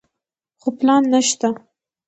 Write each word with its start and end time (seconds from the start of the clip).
خو 0.59 0.67
پلان 0.77 1.03
نشته. 1.13 1.47